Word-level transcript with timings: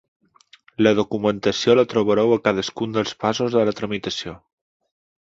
La 0.85 0.93
documentació 0.99 1.75
la 1.79 1.83
trobareu 1.91 2.33
a 2.35 2.39
cadascun 2.47 2.95
dels 2.95 3.13
passos 3.25 3.57
de 3.57 3.63
la 3.69 3.75
tramitació. 3.81 4.33